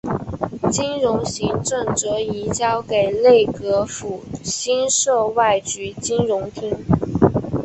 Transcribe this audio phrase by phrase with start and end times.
[0.71, 6.75] 金融行政则移交给内阁府新设外局金融厅。